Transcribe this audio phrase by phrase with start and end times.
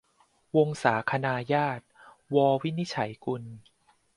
[0.57, 1.85] วงศาคณาญาติ-
[2.35, 3.43] ว วินิจฉัยกุล